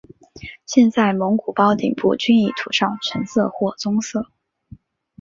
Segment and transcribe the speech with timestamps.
[0.65, 4.31] 现在蒙古包顶部均已涂上橙色或棕色。